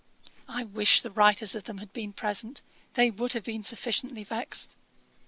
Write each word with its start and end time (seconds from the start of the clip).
I 0.47 0.63
wish 0.63 1.03
the 1.03 1.11
writers 1.11 1.53
of 1.53 1.65
them 1.65 1.77
had 1.77 1.93
been 1.93 2.11
present: 2.11 2.63
they 2.95 3.11
would 3.11 3.33
have 3.33 3.43
been 3.43 3.61
sufficiently 3.61 4.23
vexed. 4.23 4.75